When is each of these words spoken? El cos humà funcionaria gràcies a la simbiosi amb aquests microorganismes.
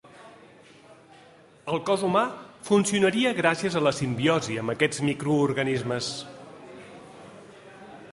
El 1.73 1.81
cos 1.89 2.05
humà 2.07 2.23
funcionaria 2.69 3.33
gràcies 3.41 3.77
a 3.77 3.83
la 3.89 3.93
simbiosi 3.99 4.57
amb 4.63 4.75
aquests 4.75 5.03
microorganismes. 5.11 6.09